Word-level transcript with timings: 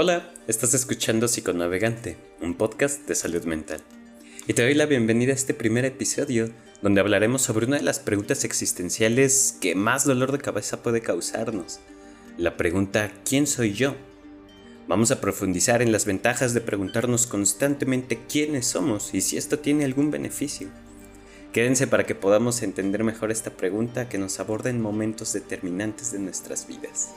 Hola, 0.00 0.30
estás 0.46 0.74
escuchando 0.74 1.26
Psiconavegante, 1.26 2.16
un 2.40 2.54
podcast 2.54 3.08
de 3.08 3.16
salud 3.16 3.42
mental. 3.46 3.80
Y 4.46 4.52
te 4.52 4.62
doy 4.62 4.74
la 4.74 4.86
bienvenida 4.86 5.32
a 5.32 5.34
este 5.34 5.54
primer 5.54 5.84
episodio 5.84 6.50
donde 6.82 7.00
hablaremos 7.00 7.42
sobre 7.42 7.66
una 7.66 7.78
de 7.78 7.82
las 7.82 7.98
preguntas 7.98 8.44
existenciales 8.44 9.58
que 9.60 9.74
más 9.74 10.04
dolor 10.04 10.30
de 10.30 10.38
cabeza 10.38 10.84
puede 10.84 11.00
causarnos. 11.00 11.80
La 12.36 12.56
pregunta 12.56 13.10
¿quién 13.28 13.48
soy 13.48 13.72
yo? 13.72 13.96
Vamos 14.86 15.10
a 15.10 15.20
profundizar 15.20 15.82
en 15.82 15.90
las 15.90 16.04
ventajas 16.04 16.54
de 16.54 16.60
preguntarnos 16.60 17.26
constantemente 17.26 18.20
quiénes 18.28 18.66
somos 18.66 19.12
y 19.14 19.20
si 19.20 19.36
esto 19.36 19.58
tiene 19.58 19.84
algún 19.84 20.12
beneficio. 20.12 20.68
Quédense 21.52 21.88
para 21.88 22.06
que 22.06 22.14
podamos 22.14 22.62
entender 22.62 23.02
mejor 23.02 23.32
esta 23.32 23.50
pregunta 23.50 24.08
que 24.08 24.18
nos 24.18 24.38
aborda 24.38 24.70
en 24.70 24.80
momentos 24.80 25.32
determinantes 25.32 26.12
de 26.12 26.20
nuestras 26.20 26.68
vidas. 26.68 27.08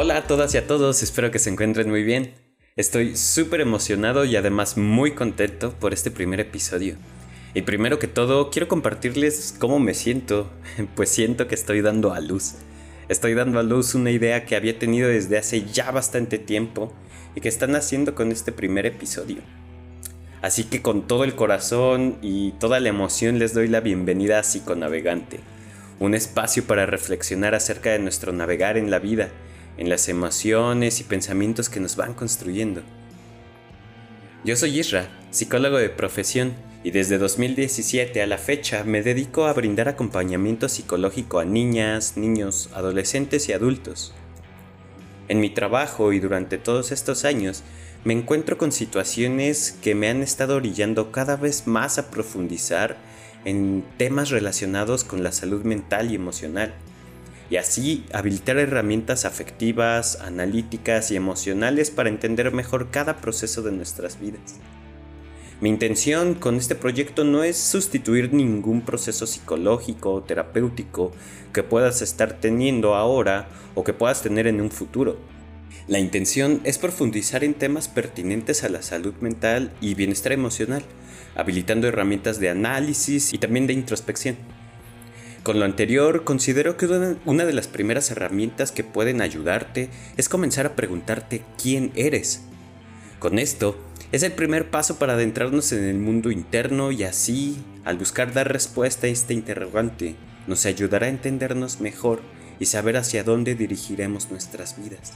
Hola 0.00 0.18
a 0.18 0.26
todas 0.28 0.54
y 0.54 0.58
a 0.58 0.64
todos, 0.64 1.02
espero 1.02 1.32
que 1.32 1.40
se 1.40 1.50
encuentren 1.50 1.90
muy 1.90 2.04
bien. 2.04 2.32
Estoy 2.76 3.16
súper 3.16 3.60
emocionado 3.60 4.24
y 4.24 4.36
además 4.36 4.76
muy 4.76 5.10
contento 5.10 5.72
por 5.72 5.92
este 5.92 6.12
primer 6.12 6.38
episodio. 6.38 6.94
Y 7.52 7.62
primero 7.62 7.98
que 7.98 8.06
todo, 8.06 8.48
quiero 8.50 8.68
compartirles 8.68 9.56
cómo 9.58 9.80
me 9.80 9.94
siento, 9.94 10.48
pues 10.94 11.08
siento 11.08 11.48
que 11.48 11.56
estoy 11.56 11.80
dando 11.80 12.12
a 12.12 12.20
luz. 12.20 12.54
Estoy 13.08 13.34
dando 13.34 13.58
a 13.58 13.64
luz 13.64 13.96
una 13.96 14.12
idea 14.12 14.46
que 14.46 14.54
había 14.54 14.78
tenido 14.78 15.08
desde 15.08 15.36
hace 15.36 15.64
ya 15.64 15.90
bastante 15.90 16.38
tiempo 16.38 16.92
y 17.34 17.40
que 17.40 17.48
están 17.48 17.74
haciendo 17.74 18.14
con 18.14 18.30
este 18.30 18.52
primer 18.52 18.86
episodio. 18.86 19.38
Así 20.42 20.62
que 20.62 20.80
con 20.80 21.08
todo 21.08 21.24
el 21.24 21.34
corazón 21.34 22.18
y 22.22 22.52
toda 22.60 22.78
la 22.78 22.90
emoción 22.90 23.40
les 23.40 23.52
doy 23.52 23.66
la 23.66 23.80
bienvenida 23.80 24.38
a 24.38 24.44
Psiconavegante, 24.44 25.40
un 25.98 26.14
espacio 26.14 26.62
para 26.62 26.86
reflexionar 26.86 27.56
acerca 27.56 27.90
de 27.90 27.98
nuestro 27.98 28.32
navegar 28.32 28.76
en 28.76 28.92
la 28.92 29.00
vida 29.00 29.32
en 29.78 29.88
las 29.88 30.08
emociones 30.08 31.00
y 31.00 31.04
pensamientos 31.04 31.68
que 31.68 31.80
nos 31.80 31.96
van 31.96 32.14
construyendo. 32.14 32.82
Yo 34.44 34.56
soy 34.56 34.78
Isra, 34.78 35.08
psicólogo 35.30 35.78
de 35.78 35.88
profesión, 35.88 36.54
y 36.84 36.92
desde 36.92 37.18
2017 37.18 38.22
a 38.22 38.26
la 38.26 38.38
fecha 38.38 38.84
me 38.84 39.02
dedico 39.02 39.46
a 39.46 39.52
brindar 39.52 39.88
acompañamiento 39.88 40.68
psicológico 40.68 41.40
a 41.40 41.44
niñas, 41.44 42.16
niños, 42.16 42.70
adolescentes 42.72 43.48
y 43.48 43.52
adultos. 43.52 44.14
En 45.28 45.40
mi 45.40 45.50
trabajo 45.50 46.12
y 46.12 46.20
durante 46.20 46.56
todos 46.56 46.92
estos 46.92 47.24
años 47.24 47.64
me 48.04 48.14
encuentro 48.14 48.58
con 48.58 48.70
situaciones 48.70 49.76
que 49.82 49.94
me 49.94 50.08
han 50.08 50.22
estado 50.22 50.56
orillando 50.56 51.10
cada 51.10 51.36
vez 51.36 51.66
más 51.66 51.98
a 51.98 52.10
profundizar 52.10 52.96
en 53.44 53.84
temas 53.96 54.30
relacionados 54.30 55.02
con 55.04 55.22
la 55.22 55.32
salud 55.32 55.64
mental 55.64 56.10
y 56.12 56.14
emocional 56.14 56.74
y 57.50 57.56
así 57.56 58.04
habilitar 58.12 58.58
herramientas 58.58 59.24
afectivas, 59.24 60.20
analíticas 60.20 61.10
y 61.10 61.16
emocionales 61.16 61.90
para 61.90 62.08
entender 62.08 62.52
mejor 62.52 62.90
cada 62.90 63.16
proceso 63.16 63.62
de 63.62 63.72
nuestras 63.72 64.20
vidas. 64.20 64.56
Mi 65.60 65.70
intención 65.70 66.34
con 66.34 66.54
este 66.54 66.76
proyecto 66.76 67.24
no 67.24 67.42
es 67.42 67.56
sustituir 67.56 68.32
ningún 68.32 68.82
proceso 68.82 69.26
psicológico 69.26 70.12
o 70.12 70.22
terapéutico 70.22 71.10
que 71.52 71.64
puedas 71.64 72.00
estar 72.00 72.34
teniendo 72.34 72.94
ahora 72.94 73.48
o 73.74 73.82
que 73.82 73.92
puedas 73.92 74.22
tener 74.22 74.46
en 74.46 74.60
un 74.60 74.70
futuro. 74.70 75.18
La 75.88 75.98
intención 75.98 76.60
es 76.62 76.78
profundizar 76.78 77.42
en 77.42 77.54
temas 77.54 77.88
pertinentes 77.88 78.62
a 78.62 78.68
la 78.68 78.82
salud 78.82 79.14
mental 79.20 79.72
y 79.80 79.94
bienestar 79.94 80.30
emocional, 80.30 80.82
habilitando 81.34 81.88
herramientas 81.88 82.38
de 82.38 82.50
análisis 82.50 83.32
y 83.32 83.38
también 83.38 83.66
de 83.66 83.72
introspección. 83.72 84.36
Con 85.48 85.60
lo 85.60 85.64
anterior, 85.64 86.24
considero 86.24 86.76
que 86.76 86.84
una 87.24 87.46
de 87.46 87.54
las 87.54 87.68
primeras 87.68 88.10
herramientas 88.10 88.70
que 88.70 88.84
pueden 88.84 89.22
ayudarte 89.22 89.88
es 90.18 90.28
comenzar 90.28 90.66
a 90.66 90.76
preguntarte 90.76 91.42
quién 91.56 91.90
eres. 91.94 92.42
Con 93.18 93.38
esto, 93.38 93.78
es 94.12 94.24
el 94.24 94.32
primer 94.32 94.68
paso 94.68 94.98
para 94.98 95.14
adentrarnos 95.14 95.72
en 95.72 95.84
el 95.84 95.96
mundo 95.96 96.30
interno 96.30 96.92
y 96.92 97.04
así, 97.04 97.56
al 97.86 97.96
buscar 97.96 98.34
dar 98.34 98.52
respuesta 98.52 99.06
a 99.06 99.10
este 99.10 99.32
interrogante, 99.32 100.16
nos 100.46 100.66
ayudará 100.66 101.06
a 101.06 101.08
entendernos 101.08 101.80
mejor 101.80 102.20
y 102.60 102.66
saber 102.66 102.98
hacia 102.98 103.24
dónde 103.24 103.54
dirigiremos 103.54 104.30
nuestras 104.30 104.76
vidas. 104.76 105.14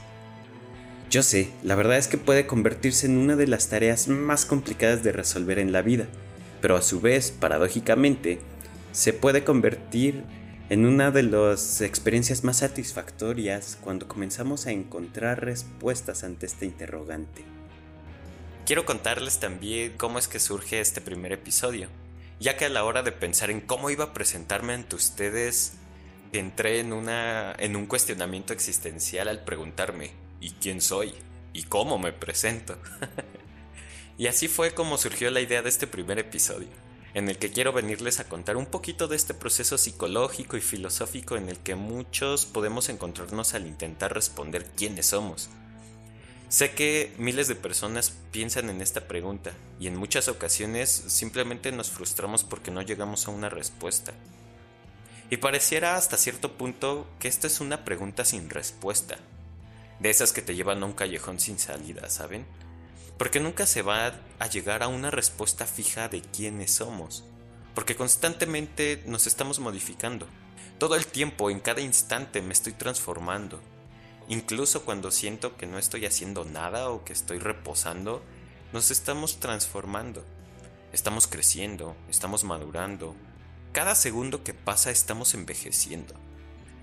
Yo 1.11 1.21
sé, 1.21 1.51
la 1.61 1.75
verdad 1.75 1.99
es 1.99 2.07
que 2.07 2.17
puede 2.17 2.47
convertirse 2.47 3.05
en 3.05 3.19
una 3.19 3.35
de 3.35 3.45
las 3.45 3.69
tareas 3.69 4.07
más 4.07 4.47
complicadas 4.47 5.03
de 5.03 5.11
resolver 5.11 5.59
en 5.59 5.71
la 5.71 5.83
vida, 5.83 6.07
pero 6.59 6.75
a 6.75 6.81
su 6.81 7.01
vez, 7.01 7.29
paradójicamente, 7.29 8.39
se 8.93 9.11
puede 9.11 9.43
convertir 9.43 10.23
en 10.69 10.85
una 10.85 11.09
de 11.09 11.23
las 11.23 11.81
experiencias 11.81 12.43
más 12.43 12.57
satisfactorias 12.57 13.75
cuando 13.81 14.07
comenzamos 14.07 14.67
a 14.67 14.71
encontrar 14.71 15.43
respuestas 15.43 16.23
ante 16.23 16.45
este 16.45 16.67
interrogante. 16.67 17.43
Quiero 18.67 18.85
contarles 18.85 19.39
también 19.39 19.93
cómo 19.97 20.19
es 20.19 20.27
que 20.27 20.39
surge 20.39 20.79
este 20.79 21.01
primer 21.01 21.31
episodio, 21.31 21.89
ya 22.39 22.55
que 22.55 22.65
a 22.65 22.69
la 22.69 22.83
hora 22.83 23.01
de 23.01 23.11
pensar 23.11 23.49
en 23.49 23.61
cómo 23.61 23.89
iba 23.89 24.05
a 24.05 24.13
presentarme 24.13 24.73
ante 24.73 24.95
ustedes, 24.95 25.73
entré 26.31 26.79
en, 26.79 26.93
una, 26.93 27.55
en 27.57 27.75
un 27.75 27.87
cuestionamiento 27.87 28.53
existencial 28.53 29.27
al 29.27 29.43
preguntarme, 29.43 30.11
¿y 30.39 30.51
quién 30.51 30.81
soy? 30.81 31.15
¿Y 31.51 31.63
cómo 31.63 31.97
me 31.97 32.13
presento? 32.13 32.77
y 34.19 34.27
así 34.27 34.47
fue 34.47 34.75
como 34.75 34.99
surgió 34.99 35.31
la 35.31 35.41
idea 35.41 35.63
de 35.63 35.69
este 35.69 35.87
primer 35.87 36.19
episodio 36.19 36.69
en 37.13 37.29
el 37.29 37.37
que 37.37 37.51
quiero 37.51 37.73
venirles 37.73 38.19
a 38.19 38.27
contar 38.27 38.57
un 38.57 38.65
poquito 38.65 39.07
de 39.07 39.15
este 39.15 39.33
proceso 39.33 39.77
psicológico 39.77 40.57
y 40.57 40.61
filosófico 40.61 41.37
en 41.37 41.49
el 41.49 41.59
que 41.59 41.75
muchos 41.75 42.45
podemos 42.45 42.89
encontrarnos 42.89 43.53
al 43.53 43.67
intentar 43.67 44.13
responder 44.13 44.65
quiénes 44.75 45.07
somos. 45.07 45.49
Sé 46.49 46.71
que 46.71 47.11
miles 47.17 47.47
de 47.47 47.55
personas 47.55 48.13
piensan 48.31 48.69
en 48.69 48.81
esta 48.81 49.07
pregunta 49.07 49.53
y 49.79 49.87
en 49.87 49.95
muchas 49.95 50.27
ocasiones 50.27 50.89
simplemente 51.07 51.71
nos 51.71 51.89
frustramos 51.89 52.43
porque 52.43 52.71
no 52.71 52.81
llegamos 52.81 53.27
a 53.27 53.31
una 53.31 53.49
respuesta. 53.49 54.13
Y 55.29 55.37
pareciera 55.37 55.95
hasta 55.95 56.17
cierto 56.17 56.53
punto 56.53 57.07
que 57.19 57.27
esta 57.27 57.47
es 57.47 57.59
una 57.59 57.85
pregunta 57.85 58.23
sin 58.23 58.51
respuesta, 58.51 59.17
de 59.99 60.11
esas 60.11 60.31
que 60.31 60.43
te 60.43 60.53
llevan 60.55 60.83
a 60.83 60.85
un 60.85 60.93
callejón 60.93 61.39
sin 61.39 61.57
salida, 61.57 62.09
¿saben? 62.09 62.45
Porque 63.17 63.39
nunca 63.39 63.65
se 63.65 63.81
va 63.81 64.13
a 64.39 64.47
llegar 64.47 64.83
a 64.83 64.87
una 64.87 65.11
respuesta 65.11 65.65
fija 65.65 66.09
de 66.09 66.21
quiénes 66.21 66.71
somos. 66.71 67.23
Porque 67.75 67.95
constantemente 67.95 69.03
nos 69.05 69.27
estamos 69.27 69.59
modificando. 69.59 70.27
Todo 70.79 70.95
el 70.95 71.05
tiempo, 71.05 71.49
en 71.49 71.59
cada 71.59 71.81
instante, 71.81 72.41
me 72.41 72.53
estoy 72.53 72.73
transformando. 72.73 73.61
Incluso 74.29 74.83
cuando 74.85 75.11
siento 75.11 75.57
que 75.57 75.67
no 75.67 75.77
estoy 75.77 76.05
haciendo 76.05 76.45
nada 76.45 76.89
o 76.89 77.03
que 77.03 77.13
estoy 77.13 77.39
reposando, 77.39 78.23
nos 78.71 78.89
estamos 78.91 79.39
transformando. 79.39 80.25
Estamos 80.91 81.27
creciendo, 81.27 81.95
estamos 82.09 82.43
madurando. 82.43 83.15
Cada 83.71 83.95
segundo 83.95 84.43
que 84.43 84.53
pasa 84.53 84.91
estamos 84.91 85.33
envejeciendo. 85.33 86.13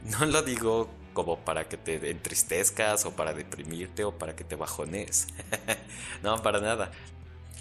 No 0.03 0.25
lo 0.25 0.41
digo 0.41 0.89
como 1.13 1.39
para 1.39 1.69
que 1.69 1.77
te 1.77 2.11
entristezcas 2.11 3.05
o 3.05 3.13
para 3.13 3.35
deprimirte 3.35 4.05
o 4.05 4.19
para 4.19 4.37
que 4.37 4.45
te 4.45 4.57
bajones. 4.57 5.29
no, 6.23 6.43
para 6.43 6.61
nada. 6.61 6.91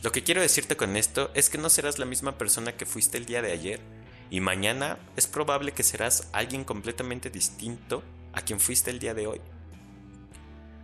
Lo 0.02 0.12
que 0.12 0.24
quiero 0.24 0.42
decirte 0.42 0.78
con 0.78 0.96
esto 0.96 1.30
es 1.34 1.50
que 1.50 1.58
no 1.58 1.70
serás 1.70 2.00
la 2.00 2.06
misma 2.06 2.38
persona 2.38 2.78
que 2.78 2.86
fuiste 2.86 3.18
el 3.18 3.26
día 3.26 3.42
de 3.42 3.52
ayer 3.52 3.80
y 4.30 4.40
mañana 4.40 4.98
es 5.18 5.28
probable 5.28 5.74
que 5.74 5.84
serás 5.84 6.30
alguien 6.32 6.64
completamente 6.64 7.30
distinto 7.30 8.04
a 8.34 8.42
quien 8.42 8.60
fuiste 8.60 8.92
el 8.92 9.00
día 9.00 9.14
de 9.14 9.28
hoy. 9.28 9.42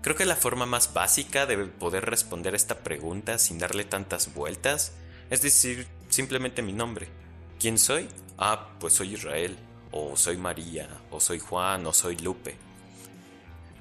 Creo 0.01 0.15
que 0.15 0.25
la 0.25 0.35
forma 0.35 0.65
más 0.65 0.93
básica 0.93 1.45
de 1.45 1.57
poder 1.57 2.05
responder 2.05 2.55
esta 2.55 2.79
pregunta 2.79 3.39
sin 3.39 3.57
darle 3.57 3.85
tantas 3.85 4.33
vueltas 4.33 4.91
es 5.29 5.41
decir 5.41 5.87
simplemente 6.09 6.61
mi 6.61 6.73
nombre. 6.73 7.07
¿Quién 7.59 7.77
soy? 7.77 8.07
Ah, 8.37 8.69
pues 8.79 8.93
soy 8.93 9.13
Israel 9.13 9.57
o 9.95 10.17
soy 10.17 10.35
María, 10.35 10.89
o 11.09 11.21
soy 11.21 11.39
Juan, 11.39 11.87
o 11.87 11.93
soy 11.93 12.17
Lupe. 12.17 12.57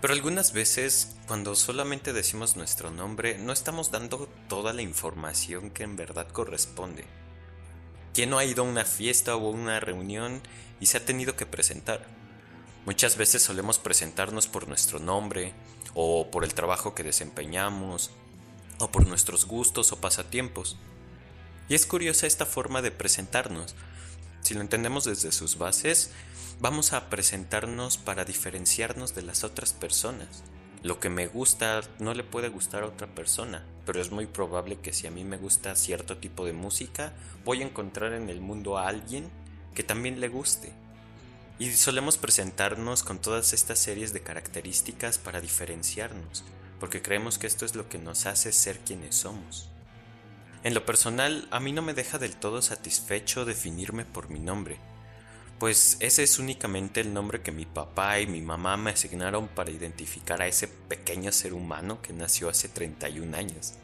Pero 0.00 0.14
algunas 0.14 0.52
veces, 0.52 1.16
cuando 1.26 1.56
solamente 1.56 2.12
decimos 2.12 2.56
nuestro 2.56 2.92
nombre, 2.92 3.36
no 3.38 3.52
estamos 3.52 3.90
dando 3.90 4.28
toda 4.48 4.72
la 4.72 4.82
información 4.82 5.70
que 5.70 5.82
en 5.82 5.96
verdad 5.96 6.28
corresponde. 6.28 7.04
¿Quién 8.12 8.30
no 8.30 8.38
ha 8.38 8.44
ido 8.44 8.62
a 8.62 8.66
una 8.66 8.84
fiesta 8.84 9.34
o 9.34 9.48
una 9.48 9.80
reunión 9.80 10.40
y 10.78 10.86
se 10.86 10.98
ha 10.98 11.04
tenido 11.04 11.34
que 11.34 11.46
presentar? 11.46 12.06
Muchas 12.86 13.16
veces 13.16 13.42
solemos 13.42 13.80
presentarnos 13.80 14.46
por 14.46 14.68
nuestro 14.68 15.00
nombre, 15.00 15.52
o 15.94 16.30
por 16.30 16.44
el 16.44 16.54
trabajo 16.54 16.94
que 16.94 17.02
desempeñamos, 17.02 18.10
o 18.78 18.88
por 18.88 19.06
nuestros 19.08 19.46
gustos 19.46 19.90
o 19.90 19.96
pasatiempos. 19.96 20.76
Y 21.68 21.74
es 21.74 21.86
curiosa 21.86 22.28
esta 22.28 22.46
forma 22.46 22.82
de 22.82 22.92
presentarnos, 22.92 23.74
si 24.44 24.52
lo 24.52 24.60
entendemos 24.60 25.04
desde 25.04 25.32
sus 25.32 25.56
bases, 25.56 26.10
vamos 26.60 26.92
a 26.92 27.08
presentarnos 27.08 27.96
para 27.96 28.26
diferenciarnos 28.26 29.14
de 29.14 29.22
las 29.22 29.42
otras 29.42 29.72
personas. 29.72 30.42
Lo 30.82 31.00
que 31.00 31.08
me 31.08 31.26
gusta 31.26 31.80
no 31.98 32.12
le 32.12 32.24
puede 32.24 32.50
gustar 32.50 32.82
a 32.82 32.88
otra 32.88 33.06
persona, 33.06 33.64
pero 33.86 34.02
es 34.02 34.10
muy 34.10 34.26
probable 34.26 34.76
que 34.76 34.92
si 34.92 35.06
a 35.06 35.10
mí 35.10 35.24
me 35.24 35.38
gusta 35.38 35.74
cierto 35.76 36.18
tipo 36.18 36.44
de 36.44 36.52
música, 36.52 37.14
voy 37.42 37.62
a 37.62 37.64
encontrar 37.64 38.12
en 38.12 38.28
el 38.28 38.42
mundo 38.42 38.76
a 38.76 38.86
alguien 38.86 39.30
que 39.74 39.82
también 39.82 40.20
le 40.20 40.28
guste. 40.28 40.74
Y 41.58 41.72
solemos 41.72 42.18
presentarnos 42.18 43.02
con 43.02 43.20
todas 43.20 43.54
estas 43.54 43.78
series 43.78 44.12
de 44.12 44.20
características 44.20 45.16
para 45.16 45.40
diferenciarnos, 45.40 46.44
porque 46.80 47.00
creemos 47.00 47.38
que 47.38 47.46
esto 47.46 47.64
es 47.64 47.74
lo 47.74 47.88
que 47.88 47.98
nos 47.98 48.26
hace 48.26 48.52
ser 48.52 48.78
quienes 48.80 49.14
somos. 49.14 49.70
En 50.64 50.72
lo 50.72 50.86
personal, 50.86 51.46
a 51.50 51.60
mí 51.60 51.72
no 51.72 51.82
me 51.82 51.92
deja 51.92 52.18
del 52.18 52.36
todo 52.36 52.62
satisfecho 52.62 53.44
definirme 53.44 54.06
por 54.06 54.30
mi 54.30 54.40
nombre, 54.40 54.78
pues 55.58 55.98
ese 56.00 56.22
es 56.22 56.38
únicamente 56.38 57.02
el 57.02 57.12
nombre 57.12 57.42
que 57.42 57.52
mi 57.52 57.66
papá 57.66 58.18
y 58.20 58.26
mi 58.26 58.40
mamá 58.40 58.78
me 58.78 58.90
asignaron 58.92 59.46
para 59.46 59.70
identificar 59.70 60.40
a 60.40 60.46
ese 60.46 60.66
pequeño 60.66 61.32
ser 61.32 61.52
humano 61.52 62.00
que 62.00 62.14
nació 62.14 62.48
hace 62.48 62.70
31 62.70 63.36
años 63.36 63.74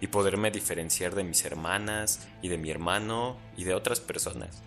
y 0.00 0.06
poderme 0.06 0.50
diferenciar 0.50 1.14
de 1.14 1.22
mis 1.22 1.44
hermanas 1.44 2.26
y 2.40 2.48
de 2.48 2.56
mi 2.56 2.70
hermano 2.70 3.36
y 3.56 3.64
de 3.64 3.74
otras 3.74 4.00
personas. 4.00 4.62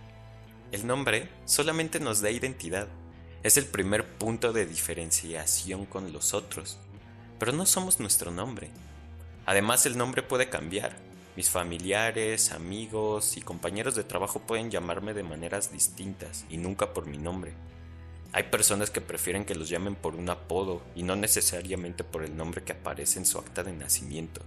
El 0.70 0.86
nombre 0.86 1.28
solamente 1.46 1.98
nos 1.98 2.20
da 2.20 2.30
identidad, 2.30 2.86
es 3.42 3.56
el 3.56 3.66
primer 3.66 4.06
punto 4.06 4.52
de 4.52 4.66
diferenciación 4.66 5.84
con 5.84 6.12
los 6.12 6.32
otros, 6.32 6.78
pero 7.40 7.50
no 7.50 7.66
somos 7.66 7.98
nuestro 7.98 8.30
nombre. 8.30 8.70
Además 9.46 9.84
el 9.84 9.98
nombre 9.98 10.22
puede 10.22 10.48
cambiar, 10.48 11.05
mis 11.36 11.50
familiares, 11.50 12.52
amigos 12.52 13.36
y 13.36 13.42
compañeros 13.42 13.94
de 13.94 14.04
trabajo 14.04 14.40
pueden 14.40 14.70
llamarme 14.70 15.12
de 15.12 15.22
maneras 15.22 15.70
distintas 15.70 16.46
y 16.48 16.56
nunca 16.56 16.94
por 16.94 17.06
mi 17.06 17.18
nombre. 17.18 17.52
Hay 18.32 18.44
personas 18.44 18.90
que 18.90 19.02
prefieren 19.02 19.44
que 19.44 19.54
los 19.54 19.68
llamen 19.68 19.94
por 19.94 20.16
un 20.16 20.30
apodo 20.30 20.82
y 20.94 21.02
no 21.02 21.14
necesariamente 21.14 22.04
por 22.04 22.22
el 22.22 22.36
nombre 22.36 22.62
que 22.62 22.72
aparece 22.72 23.18
en 23.18 23.26
su 23.26 23.38
acta 23.38 23.62
de 23.62 23.72
nacimiento. 23.72 24.40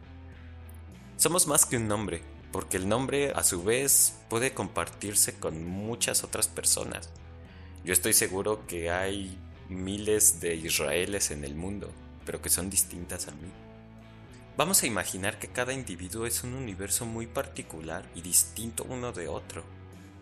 Somos 1.18 1.48
más 1.48 1.66
que 1.66 1.78
un 1.78 1.88
nombre, 1.88 2.22
porque 2.52 2.78
el 2.78 2.90
nombre 2.90 3.34
a 3.36 3.44
su 3.44 3.64
vez 3.64 4.16
puede 4.28 4.54
compartirse 4.54 5.36
con 5.36 5.66
muchas 5.66 6.24
otras 6.24 6.48
personas. 6.48 7.10
Yo 7.84 7.94
estoy 7.94 8.14
seguro 8.14 8.66
que 8.66 8.90
hay 8.90 9.38
miles 9.70 10.40
de 10.40 10.56
Israeles 10.56 11.30
en 11.32 11.44
el 11.44 11.54
mundo, 11.54 11.92
pero 12.26 12.42
que 12.42 12.50
son 12.50 12.70
distintas 12.70 13.28
a 13.28 13.32
mí. 13.32 13.69
Vamos 14.60 14.84
a 14.84 14.88
imaginar 14.88 15.40
que 15.40 15.48
cada 15.48 15.72
individuo 15.72 16.26
es 16.26 16.44
un 16.44 16.54
universo 16.54 17.06
muy 17.06 17.28
particular 17.28 18.04
y 18.14 18.22
distinto 18.22 18.84
uno 18.84 19.14
de 19.14 19.30
otro. 19.30 19.64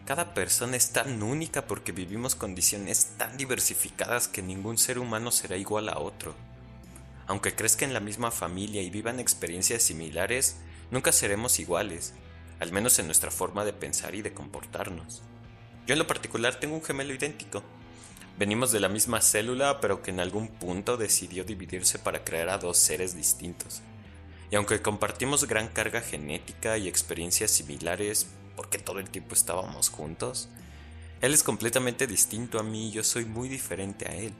Cada 0.05 0.35
persona 0.35 0.77
es 0.77 0.91
tan 0.91 1.23
única 1.23 1.65
porque 1.65 1.91
vivimos 1.91 2.35
condiciones 2.35 3.13
tan 3.17 3.35
diversificadas 3.35 4.27
que 4.27 4.43
ningún 4.43 4.77
ser 4.77 4.99
humano 4.99 5.31
será 5.31 5.57
igual 5.57 5.89
a 5.89 5.97
otro. 5.97 6.35
Aunque 7.25 7.55
crezca 7.55 7.83
en 7.83 7.95
la 7.95 7.99
misma 7.99 8.29
familia 8.29 8.83
y 8.83 8.91
vivan 8.91 9.19
experiencias 9.19 9.81
similares, 9.81 10.57
nunca 10.91 11.11
seremos 11.11 11.57
iguales, 11.57 12.13
al 12.59 12.71
menos 12.71 12.99
en 12.99 13.07
nuestra 13.07 13.31
forma 13.31 13.65
de 13.65 13.73
pensar 13.73 14.13
y 14.13 14.21
de 14.21 14.35
comportarnos. 14.35 15.23
Yo 15.87 15.93
en 15.93 15.99
lo 15.99 16.05
particular 16.05 16.59
tengo 16.59 16.75
un 16.75 16.83
gemelo 16.83 17.11
idéntico. 17.11 17.63
Venimos 18.37 18.71
de 18.71 18.81
la 18.81 18.87
misma 18.87 19.19
célula, 19.19 19.81
pero 19.81 20.03
que 20.03 20.11
en 20.11 20.19
algún 20.19 20.47
punto 20.47 20.95
decidió 20.95 21.43
dividirse 21.43 21.97
para 21.97 22.23
crear 22.23 22.49
a 22.49 22.59
dos 22.59 22.77
seres 22.77 23.15
distintos. 23.15 23.81
Y 24.49 24.55
aunque 24.55 24.81
compartimos 24.81 25.47
gran 25.47 25.67
carga 25.67 26.01
genética 26.01 26.77
y 26.77 26.87
experiencias 26.87 27.51
similares, 27.51 28.27
porque 28.55 28.79
todo 28.79 28.99
el 28.99 29.09
tiempo 29.09 29.33
estábamos 29.33 29.89
juntos, 29.89 30.49
él 31.21 31.33
es 31.33 31.43
completamente 31.43 32.07
distinto 32.07 32.59
a 32.59 32.63
mí 32.63 32.89
y 32.89 32.91
yo 32.91 33.03
soy 33.03 33.25
muy 33.25 33.49
diferente 33.49 34.07
a 34.07 34.15
él. 34.15 34.33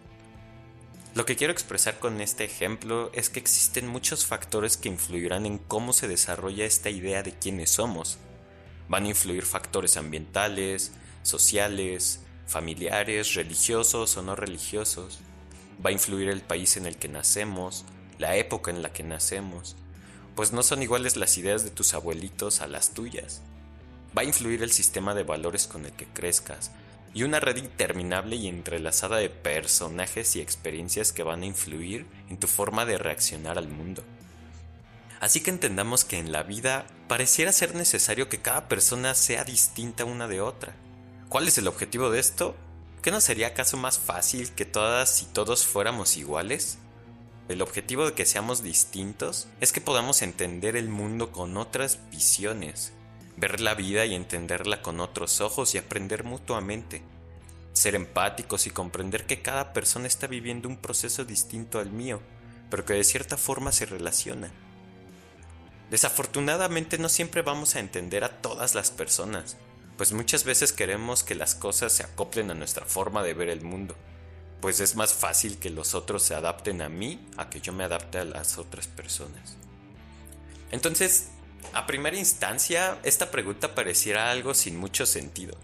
Lo 1.15 1.25
que 1.25 1.35
quiero 1.35 1.51
expresar 1.51 1.97
con 1.97 2.21
este 2.21 2.43
ejemplo 2.43 3.09
es 3.13 3.29
que 3.29 3.39
existen 3.39 3.87
muchos 3.87 4.25
factores 4.25 4.77
que 4.77 4.89
influirán 4.89 5.47
en 5.47 5.57
cómo 5.57 5.91
se 5.91 6.07
desarrolla 6.07 6.65
esta 6.65 6.91
idea 6.91 7.23
de 7.23 7.33
quiénes 7.33 7.71
somos. 7.71 8.19
Van 8.87 9.05
a 9.05 9.09
influir 9.09 9.43
factores 9.43 9.97
ambientales, 9.97 10.91
sociales, 11.23 12.21
familiares, 12.45 13.33
religiosos 13.33 14.15
o 14.15 14.21
no 14.21 14.35
religiosos. 14.35 15.19
Va 15.83 15.89
a 15.89 15.93
influir 15.93 16.29
el 16.29 16.41
país 16.41 16.77
en 16.77 16.85
el 16.85 16.97
que 16.97 17.07
nacemos, 17.07 17.83
la 18.19 18.35
época 18.35 18.69
en 18.69 18.83
la 18.83 18.93
que 18.93 19.01
nacemos, 19.03 19.75
pues 20.37 20.53
no 20.53 20.61
son 20.61 20.83
iguales 20.83 21.17
las 21.17 21.35
ideas 21.39 21.63
de 21.63 21.71
tus 21.71 21.95
abuelitos 21.95 22.61
a 22.61 22.67
las 22.67 22.91
tuyas. 22.91 23.41
Va 24.15 24.21
a 24.21 24.25
influir 24.25 24.61
el 24.61 24.71
sistema 24.71 25.15
de 25.15 25.23
valores 25.23 25.65
con 25.65 25.83
el 25.83 25.91
que 25.93 26.05
crezcas, 26.05 26.69
y 27.15 27.23
una 27.23 27.39
red 27.39 27.57
interminable 27.57 28.35
y 28.35 28.47
entrelazada 28.47 29.17
de 29.17 29.31
personajes 29.31 30.35
y 30.35 30.41
experiencias 30.41 31.11
que 31.11 31.23
van 31.23 31.41
a 31.41 31.47
influir 31.47 32.05
en 32.29 32.37
tu 32.37 32.45
forma 32.45 32.85
de 32.85 32.99
reaccionar 32.99 33.57
al 33.57 33.67
mundo. 33.67 34.03
Así 35.19 35.41
que 35.41 35.49
entendamos 35.49 36.05
que 36.05 36.19
en 36.19 36.31
la 36.31 36.43
vida 36.43 36.85
pareciera 37.07 37.51
ser 37.51 37.73
necesario 37.73 38.29
que 38.29 38.39
cada 38.39 38.67
persona 38.67 39.15
sea 39.15 39.43
distinta 39.43 40.05
una 40.05 40.27
de 40.27 40.41
otra. 40.41 40.75
¿Cuál 41.29 41.47
es 41.47 41.57
el 41.57 41.67
objetivo 41.67 42.11
de 42.11 42.19
esto? 42.19 42.55
¿Qué 43.01 43.09
no 43.09 43.21
sería 43.21 43.47
acaso 43.47 43.75
más 43.77 43.97
fácil 43.97 44.51
que 44.51 44.65
todas 44.65 45.23
y 45.23 45.25
todos 45.25 45.65
fuéramos 45.65 46.15
iguales? 46.15 46.77
El 47.49 47.61
objetivo 47.61 48.05
de 48.05 48.13
que 48.13 48.25
seamos 48.25 48.61
distintos 48.61 49.47
es 49.61 49.71
que 49.71 49.79
podamos 49.79 50.21
entender 50.21 50.75
el 50.75 50.89
mundo 50.89 51.31
con 51.31 51.55
otras 51.55 51.97
visiones, 52.11 52.91
ver 53.37 53.61
la 53.61 53.73
vida 53.73 54.05
y 54.05 54.15
entenderla 54.15 54.81
con 54.81 54.99
otros 54.99 55.39
ojos 55.39 55.73
y 55.73 55.77
aprender 55.77 56.25
mutuamente, 56.25 57.03
ser 57.71 57.95
empáticos 57.95 58.67
y 58.67 58.71
comprender 58.71 59.25
que 59.25 59.41
cada 59.41 59.71
persona 59.71 60.07
está 60.07 60.27
viviendo 60.27 60.67
un 60.67 60.75
proceso 60.75 61.23
distinto 61.23 61.79
al 61.79 61.89
mío, 61.89 62.21
pero 62.69 62.83
que 62.83 62.95
de 62.95 63.05
cierta 63.05 63.37
forma 63.37 63.71
se 63.71 63.85
relaciona. 63.85 64.51
Desafortunadamente 65.89 66.97
no 66.97 67.07
siempre 67.07 67.43
vamos 67.43 67.75
a 67.75 67.79
entender 67.79 68.25
a 68.25 68.41
todas 68.41 68.75
las 68.75 68.91
personas, 68.91 69.55
pues 69.95 70.11
muchas 70.11 70.43
veces 70.43 70.73
queremos 70.73 71.23
que 71.23 71.33
las 71.33 71.55
cosas 71.55 71.93
se 71.93 72.03
acoplen 72.03 72.51
a 72.51 72.55
nuestra 72.55 72.85
forma 72.85 73.23
de 73.23 73.33
ver 73.33 73.47
el 73.47 73.61
mundo 73.61 73.95
pues 74.61 74.79
es 74.79 74.95
más 74.95 75.13
fácil 75.13 75.57
que 75.57 75.69
los 75.69 75.93
otros 75.93 76.23
se 76.23 76.35
adapten 76.35 76.81
a 76.81 76.89
mí 76.89 77.19
a 77.37 77.49
que 77.49 77.61
yo 77.61 77.73
me 77.73 77.83
adapte 77.83 78.19
a 78.19 78.25
las 78.25 78.57
otras 78.57 78.87
personas. 78.87 79.57
Entonces, 80.71 81.29
a 81.73 81.85
primera 81.85 82.17
instancia, 82.17 82.99
esta 83.03 83.31
pregunta 83.31 83.75
pareciera 83.75 84.31
algo 84.31 84.53
sin 84.53 84.77
mucho 84.77 85.05
sentido, 85.05 85.57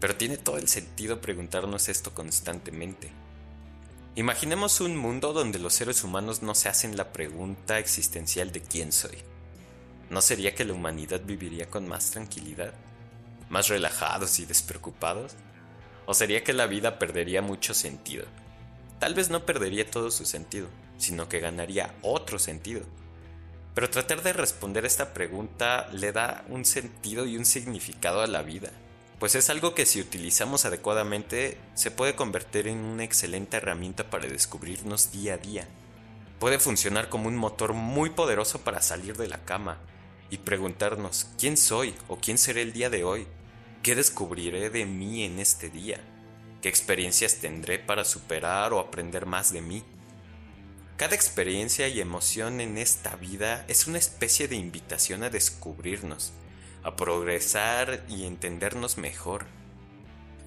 pero 0.00 0.16
tiene 0.16 0.36
todo 0.36 0.58
el 0.58 0.68
sentido 0.68 1.20
preguntarnos 1.20 1.88
esto 1.88 2.14
constantemente. 2.14 3.10
Imaginemos 4.16 4.80
un 4.80 4.96
mundo 4.96 5.32
donde 5.32 5.58
los 5.58 5.74
seres 5.74 6.04
humanos 6.04 6.42
no 6.42 6.54
se 6.54 6.68
hacen 6.68 6.96
la 6.96 7.12
pregunta 7.12 7.80
existencial 7.80 8.52
de 8.52 8.60
quién 8.60 8.92
soy. 8.92 9.18
¿No 10.08 10.20
sería 10.20 10.54
que 10.54 10.64
la 10.64 10.72
humanidad 10.72 11.20
viviría 11.24 11.68
con 11.68 11.88
más 11.88 12.12
tranquilidad? 12.12 12.74
¿Más 13.48 13.68
relajados 13.68 14.38
y 14.38 14.46
despreocupados? 14.46 15.32
¿O 16.06 16.14
sería 16.14 16.44
que 16.44 16.52
la 16.52 16.66
vida 16.66 16.98
perdería 16.98 17.40
mucho 17.40 17.74
sentido? 17.74 18.26
Tal 18.98 19.14
vez 19.14 19.30
no 19.30 19.46
perdería 19.46 19.90
todo 19.90 20.10
su 20.10 20.24
sentido, 20.24 20.68
sino 20.98 21.28
que 21.28 21.40
ganaría 21.40 21.94
otro 22.02 22.38
sentido. 22.38 22.82
Pero 23.74 23.90
tratar 23.90 24.22
de 24.22 24.32
responder 24.32 24.84
esta 24.84 25.14
pregunta 25.14 25.88
le 25.92 26.12
da 26.12 26.44
un 26.48 26.64
sentido 26.64 27.26
y 27.26 27.36
un 27.36 27.44
significado 27.44 28.22
a 28.22 28.26
la 28.26 28.42
vida, 28.42 28.70
pues 29.18 29.34
es 29.34 29.50
algo 29.50 29.74
que 29.74 29.86
si 29.86 30.00
utilizamos 30.00 30.64
adecuadamente 30.64 31.58
se 31.74 31.90
puede 31.90 32.14
convertir 32.14 32.68
en 32.68 32.78
una 32.78 33.04
excelente 33.04 33.56
herramienta 33.56 34.10
para 34.10 34.28
descubrirnos 34.28 35.10
día 35.10 35.34
a 35.34 35.38
día. 35.38 35.66
Puede 36.38 36.58
funcionar 36.58 37.08
como 37.08 37.28
un 37.28 37.36
motor 37.36 37.72
muy 37.72 38.10
poderoso 38.10 38.60
para 38.60 38.82
salir 38.82 39.16
de 39.16 39.28
la 39.28 39.44
cama 39.44 39.78
y 40.30 40.38
preguntarnos 40.38 41.28
quién 41.38 41.56
soy 41.56 41.94
o 42.08 42.18
quién 42.18 42.38
seré 42.38 42.62
el 42.62 42.72
día 42.72 42.90
de 42.90 43.04
hoy 43.04 43.26
¿Qué 43.84 43.94
descubriré 43.94 44.70
de 44.70 44.86
mí 44.86 45.24
en 45.24 45.38
este 45.38 45.68
día? 45.68 46.00
¿Qué 46.62 46.70
experiencias 46.70 47.34
tendré 47.34 47.78
para 47.78 48.06
superar 48.06 48.72
o 48.72 48.78
aprender 48.78 49.26
más 49.26 49.52
de 49.52 49.60
mí? 49.60 49.84
Cada 50.96 51.14
experiencia 51.14 51.86
y 51.88 52.00
emoción 52.00 52.62
en 52.62 52.78
esta 52.78 53.14
vida 53.16 53.66
es 53.68 53.86
una 53.86 53.98
especie 53.98 54.48
de 54.48 54.56
invitación 54.56 55.22
a 55.22 55.28
descubrirnos, 55.28 56.32
a 56.82 56.96
progresar 56.96 58.02
y 58.08 58.24
entendernos 58.24 58.96
mejor. 58.96 59.44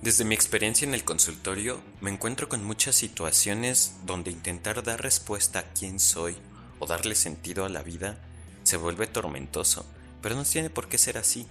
Desde 0.01 0.25
mi 0.25 0.34
experiencia 0.34 0.88
en 0.88 0.96
el 0.96 1.06
consultorio, 1.06 1.79
me 2.01 2.10
encuentro 2.10 2.50
con 2.50 2.63
muchas 2.63 2.96
situaciones 2.96 3.98
donde 4.03 4.32
intentar 4.32 4.82
dar 4.82 5.03
respuesta 5.03 5.60
a 5.60 5.74
quién 5.74 6.00
soy 6.00 6.36
o 6.79 6.88
darle 6.88 7.13
sentido 7.13 7.65
a 7.65 7.70
la 7.70 7.84
vida 7.84 8.17
se 8.63 8.77
vuelve 8.77 9.06
tormentoso, 9.06 9.86
pero 10.24 10.34
no 10.34 10.44
tiene 10.44 10.72
por 10.72 10.89
qué 10.89 10.98
ser 10.98 11.20
así. 11.20 11.46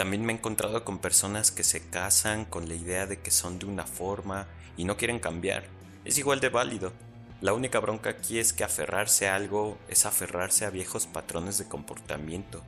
También 0.00 0.24
me 0.24 0.32
he 0.32 0.36
encontrado 0.36 0.82
con 0.82 0.98
personas 0.98 1.50
que 1.50 1.62
se 1.62 1.82
casan 1.90 2.46
con 2.46 2.70
la 2.70 2.74
idea 2.74 3.04
de 3.04 3.20
que 3.20 3.30
son 3.30 3.58
de 3.58 3.66
una 3.66 3.84
forma 3.84 4.48
y 4.78 4.84
no 4.84 4.96
quieren 4.96 5.18
cambiar. 5.18 5.64
Es 6.06 6.16
igual 6.16 6.40
de 6.40 6.48
válido. 6.48 6.94
La 7.42 7.52
única 7.52 7.80
bronca 7.80 8.08
aquí 8.08 8.38
es 8.38 8.54
que 8.54 8.64
aferrarse 8.64 9.28
a 9.28 9.34
algo 9.34 9.76
es 9.88 10.06
aferrarse 10.06 10.64
a 10.64 10.70
viejos 10.70 11.06
patrones 11.06 11.58
de 11.58 11.68
comportamiento, 11.68 12.62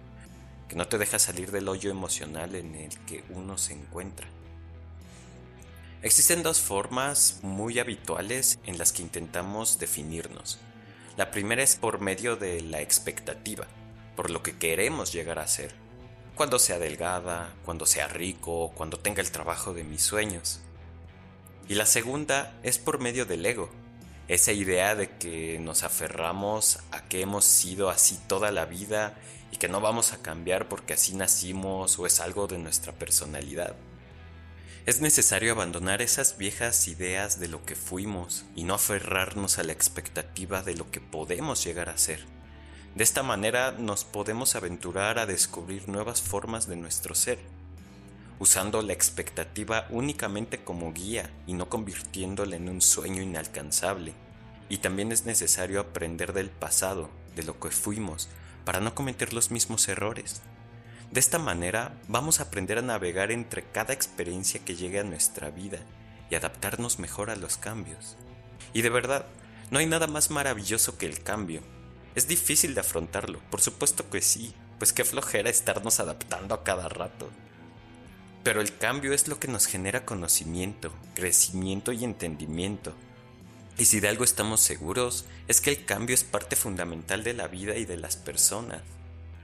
que 0.69 0.77
no 0.77 0.87
te 0.89 0.99
deja 0.99 1.19
salir 1.19 1.53
del 1.53 1.71
hoyo 1.71 1.91
emocional 1.91 2.55
en 2.55 2.75
el 2.75 2.99
que 3.07 3.25
uno 3.31 3.57
se 3.57 3.73
encuentra. 3.73 4.27
Existen 6.03 6.43
dos 6.43 6.61
formas 6.61 7.39
muy 7.41 7.79
habituales 7.79 8.59
en 8.67 8.77
las 8.77 8.93
que 8.93 9.01
intentamos 9.01 9.79
definirnos. 9.79 10.59
La 11.17 11.31
primera 11.31 11.63
es 11.63 11.77
por 11.77 11.99
medio 11.99 12.37
de 12.37 12.61
la 12.61 12.83
expectativa, 12.83 13.67
por 14.17 14.29
lo 14.29 14.43
que 14.43 14.59
queremos 14.59 15.15
llegar 15.15 15.39
a 15.39 15.49
ser 15.49 15.82
cuando 16.35 16.59
sea 16.59 16.79
delgada, 16.79 17.55
cuando 17.65 17.87
sea 17.87 18.09
rico, 18.09 18.73
cuando 18.75 18.99
tenga 18.99 19.21
el 19.21 19.31
trabajo 19.31 19.75
de 19.75 19.85
mis 19.85 20.03
sueños. 20.03 20.61
Y 21.69 21.75
la 21.75 21.87
segunda 21.87 22.59
es 22.63 22.79
por 22.79 22.99
medio 23.01 23.27
del 23.27 23.45
ego, 23.45 23.71
esa 24.29 24.53
idea 24.53 24.95
de 24.95 25.11
que 25.11 25.59
nos 25.59 25.83
aferramos 25.83 26.79
a 26.91 27.03
que 27.09 27.21
hemos 27.21 27.45
sido 27.45 27.91
así 27.91 28.19
toda 28.27 28.51
la 28.51 28.65
vida 28.65 29.15
y 29.51 29.59
que 29.59 29.69
no 29.69 29.81
vamos 29.81 30.13
a 30.13 30.23
cambiar 30.23 30.69
porque 30.69 30.95
así 30.95 31.15
nacimos 31.15 31.99
o 31.99 32.07
es 32.07 32.21
algo 32.21 32.47
de 32.47 32.59
nuestra 32.59 32.93
personalidad. 32.93 33.77
Es 34.85 35.01
necesario 35.01 35.53
abandonar 35.53 36.03
esas 36.03 36.39
viejas 36.39 36.89
ideas 36.89 37.39
de 37.39 37.49
lo 37.49 37.65
que 37.65 37.77
fuimos 37.77 38.45
y 38.57 38.65
no 38.65 38.75
aferrarnos 38.75 39.59
a 39.59 39.63
la 39.63 39.73
expectativa 39.73 40.63
de 40.63 40.75
lo 40.75 40.91
que 40.91 41.01
podemos 41.01 41.63
llegar 41.63 41.89
a 41.89 41.99
ser. 41.99 42.25
De 42.95 43.05
esta 43.05 43.23
manera 43.23 43.73
nos 43.73 44.05
podemos 44.05 44.55
aventurar 44.55 45.19
a 45.19 45.25
descubrir 45.25 45.89
nuevas 45.89 46.21
formas 46.21 46.67
de 46.67 46.77
nuestro 46.77 47.15
ser, 47.15 47.39
usando 48.39 48.83
la 48.83 48.93
expectativa 48.93 49.87
únicamente 49.89 50.63
como 50.63 50.93
guía 50.93 51.31
y 51.47 51.55
no 51.55 51.71
convirtiéndola 51.71 52.57
en 52.57 52.69
un 52.69 52.83
sueño 52.83 53.23
inalcanzable. 53.23 54.13
Y 54.69 54.79
también 54.79 55.11
es 55.11 55.25
necesario 55.25 55.81
aprender 55.81 56.35
del 56.35 56.51
pasado, 56.51 57.09
de 57.35 57.45
lo 57.45 57.59
que 57.59 57.71
fuimos, 57.71 58.29
para 58.67 58.81
no 58.81 58.95
cometer 58.95 59.33
los 59.33 59.51
mismos 59.51 59.89
errores. 59.89 60.43
De 61.11 61.21
esta 61.21 61.39
manera 61.39 61.95
vamos 62.09 62.41
a 62.41 62.45
aprender 62.45 62.79
a 62.79 62.83
navegar 62.83 63.33
entre 63.33 63.65
cada 63.65 63.95
experiencia 63.95 64.65
que 64.65 64.77
llegue 64.77 65.01
a 65.01 65.05
nuestra 65.05 65.51
vida 65.51 65.79
y 66.31 66.35
adaptarnos 66.35 66.99
mejor 66.99 67.31
a 67.31 67.37
los 67.37 67.57
cambios. 67.57 68.17
Y 68.75 68.83
de 68.83 68.91
verdad, 68.91 69.27
no 69.71 69.79
hay 69.79 69.87
nada 69.87 70.07
más 70.07 70.31
maravilloso 70.31 70.99
que 70.99 71.07
el 71.07 71.23
cambio. 71.23 71.63
Es 72.15 72.29
difícil 72.29 72.75
de 72.75 72.81
afrontarlo, 72.81 73.41
por 73.51 73.61
supuesto 73.61 74.09
que 74.11 74.21
sí, 74.21 74.55
pues 74.79 74.93
qué 74.93 75.05
flojera 75.05 75.49
estarnos 75.49 76.01
adaptando 76.01 76.55
a 76.55 76.63
cada 76.65 76.89
rato. 76.89 77.31
Pero 78.43 78.61
el 78.61 78.77
cambio 78.77 79.13
es 79.13 79.29
lo 79.29 79.39
que 79.39 79.49
nos 79.49 79.67
genera 79.67 80.05
conocimiento, 80.05 80.93
crecimiento 81.15 81.93
y 81.93 82.05
entendimiento. 82.05 82.93
Y 83.79 83.87
si 83.87 84.01
de 84.01 84.09
algo 84.09 84.25
estamos 84.25 84.61
seguros, 84.61 85.25
es 85.49 85.61
que 85.61 85.71
el 85.71 85.85
cambio 85.85 86.15
es 86.15 86.25
parte 86.25 86.57
fundamental 86.57 87.25
de 87.25 87.35
la 87.35 87.49
vida 87.49 87.77
y 87.77 87.85
de 87.85 87.97
las 87.97 88.17
personas. 88.17 88.83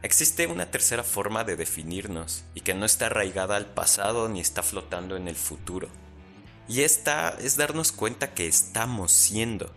Existe 0.02 0.46
una 0.46 0.70
tercera 0.70 1.02
forma 1.02 1.44
de 1.44 1.56
definirnos 1.56 2.44
y 2.54 2.60
que 2.60 2.75
no 2.75 2.84
está 2.84 3.06
arraigada 3.06 3.56
al 3.56 3.66
pasado 3.66 4.28
ni 4.28 4.40
está 4.40 4.62
flotando 4.62 5.16
en 5.16 5.26
el 5.26 5.37
futuro. 5.37 5.88
Y 6.68 6.82
esta 6.82 7.30
es 7.40 7.56
darnos 7.56 7.92
cuenta 7.92 8.34
que 8.34 8.46
estamos 8.46 9.10
siendo. 9.10 9.72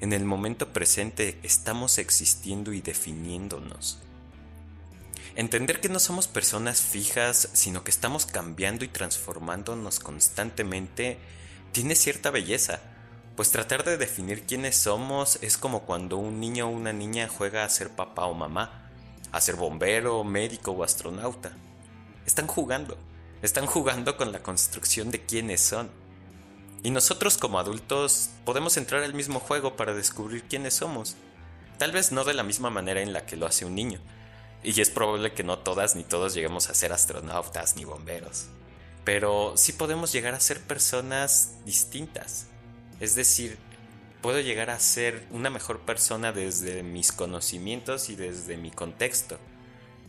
En 0.00 0.12
el 0.12 0.24
momento 0.24 0.72
presente 0.72 1.38
estamos 1.42 1.98
existiendo 1.98 2.72
y 2.72 2.80
definiéndonos. 2.80 3.98
Entender 5.36 5.80
que 5.80 5.88
no 5.88 5.98
somos 5.98 6.28
personas 6.28 6.80
fijas, 6.80 7.48
sino 7.54 7.82
que 7.82 7.90
estamos 7.90 8.26
cambiando 8.26 8.84
y 8.84 8.88
transformándonos 8.88 9.98
constantemente, 9.98 11.18
tiene 11.72 11.96
cierta 11.96 12.30
belleza, 12.30 12.80
pues 13.34 13.50
tratar 13.50 13.84
de 13.84 13.96
definir 13.96 14.44
quiénes 14.44 14.76
somos 14.76 15.38
es 15.42 15.58
como 15.58 15.82
cuando 15.82 16.18
un 16.18 16.38
niño 16.38 16.66
o 16.66 16.70
una 16.70 16.92
niña 16.92 17.28
juega 17.28 17.64
a 17.64 17.68
ser 17.68 17.90
papá 17.90 18.26
o 18.26 18.34
mamá, 18.34 18.90
a 19.32 19.40
ser 19.40 19.56
bombero, 19.56 20.22
médico 20.22 20.70
o 20.70 20.84
astronauta. 20.84 21.52
Están 22.26 22.46
jugando, 22.46 22.96
están 23.42 23.66
jugando 23.66 24.16
con 24.16 24.30
la 24.30 24.42
construcción 24.42 25.10
de 25.10 25.24
quiénes 25.24 25.60
son. 25.60 25.90
Y 26.84 26.90
nosotros 26.90 27.38
como 27.38 27.58
adultos 27.58 28.28
podemos 28.44 28.76
entrar 28.76 29.02
al 29.02 29.14
mismo 29.14 29.40
juego 29.40 29.74
para 29.74 29.94
descubrir 29.94 30.44
quiénes 30.44 30.74
somos. 30.74 31.16
Tal 31.78 31.92
vez 31.92 32.12
no 32.12 32.24
de 32.24 32.34
la 32.34 32.42
misma 32.42 32.68
manera 32.68 33.00
en 33.00 33.14
la 33.14 33.24
que 33.24 33.38
lo 33.38 33.46
hace 33.46 33.64
un 33.64 33.74
niño, 33.74 34.00
y 34.62 34.78
es 34.78 34.90
probable 34.90 35.32
que 35.32 35.44
no 35.44 35.58
todas 35.58 35.96
ni 35.96 36.04
todos 36.04 36.34
lleguemos 36.34 36.68
a 36.68 36.74
ser 36.74 36.92
astronautas 36.92 37.76
ni 37.76 37.86
bomberos. 37.86 38.48
Pero 39.02 39.54
sí 39.56 39.72
podemos 39.72 40.12
llegar 40.12 40.34
a 40.34 40.40
ser 40.40 40.60
personas 40.60 41.54
distintas. 41.64 42.48
Es 43.00 43.14
decir, 43.14 43.56
puedo 44.20 44.40
llegar 44.40 44.68
a 44.68 44.78
ser 44.78 45.26
una 45.30 45.48
mejor 45.48 45.80
persona 45.80 46.32
desde 46.32 46.82
mis 46.82 47.12
conocimientos 47.12 48.10
y 48.10 48.14
desde 48.14 48.58
mi 48.58 48.70
contexto. 48.70 49.38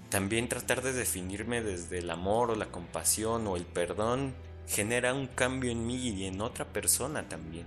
También 0.10 0.50
tratar 0.50 0.82
de 0.82 0.92
definirme 0.92 1.62
desde 1.62 2.00
el 2.00 2.10
amor 2.10 2.52
o 2.52 2.56
la 2.56 2.68
compasión 2.68 3.48
o 3.48 3.56
el 3.56 3.66
perdón 3.66 4.36
genera 4.68 5.14
un 5.14 5.28
cambio 5.28 5.72
en 5.72 5.86
mí 5.86 6.10
y 6.10 6.26
en 6.26 6.42
otra 6.42 6.66
persona 6.66 7.28
también 7.28 7.66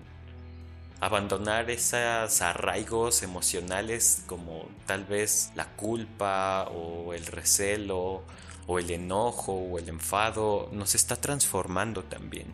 abandonar 1.01 1.71
esos 1.71 2.43
arraigos 2.43 3.23
emocionales 3.23 4.23
como 4.27 4.69
tal 4.87 5.05
vez 5.05 5.53
la 5.55 5.67
culpa 5.77 6.69
o 6.71 7.15
el 7.15 7.25
recelo 7.27 8.23
o 8.67 8.79
el 8.79 8.91
enojo 8.91 9.53
o 9.53 9.79
el 9.79 9.89
enfado 9.89 10.69
nos 10.73 10.95
está 10.95 11.17
transformando 11.17 12.03
también. 12.05 12.53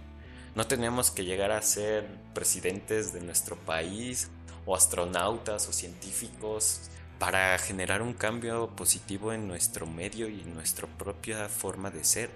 No 0.54 0.66
tenemos 0.66 1.10
que 1.10 1.24
llegar 1.24 1.50
a 1.50 1.62
ser 1.62 2.06
presidentes 2.34 3.12
de 3.12 3.20
nuestro 3.20 3.56
país 3.56 4.30
o 4.66 4.76
astronautas 4.76 5.68
o 5.68 5.72
científicos 5.72 6.90
para 7.18 7.56
generar 7.58 8.02
un 8.02 8.12
cambio 8.12 8.68
positivo 8.76 9.32
en 9.32 9.48
nuestro 9.48 9.86
medio 9.86 10.28
y 10.28 10.42
en 10.42 10.54
nuestra 10.54 10.86
propia 10.86 11.48
forma 11.48 11.90
de 11.90 12.04
ser. 12.04 12.30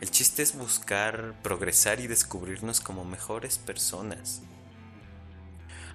El 0.00 0.10
chiste 0.12 0.42
es 0.42 0.56
buscar 0.56 1.34
progresar 1.42 1.98
y 1.98 2.06
descubrirnos 2.06 2.80
como 2.80 3.04
mejores 3.04 3.58
personas. 3.58 4.42